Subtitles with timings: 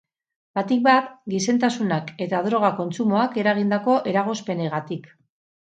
[0.59, 5.13] Batik bat, gizentasunak eta droga kontsumoak eragindako eragozpenegatik.